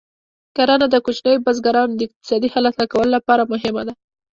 کرنه 0.55 0.87
د 0.91 0.95
کوچنیو 1.05 1.43
بزګرانو 1.45 1.93
د 1.97 2.01
اقتصادي 2.07 2.47
حالت 2.53 2.73
ښه 2.79 2.85
کولو 2.93 3.11
لپاره 3.17 3.43
مهمه 3.53 3.81
ده. 3.87 3.93